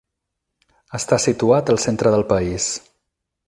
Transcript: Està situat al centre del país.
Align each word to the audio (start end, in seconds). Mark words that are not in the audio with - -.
Està 0.99 1.19
situat 1.27 1.71
al 1.75 1.81
centre 1.87 2.17
del 2.17 2.27
país. 2.35 2.73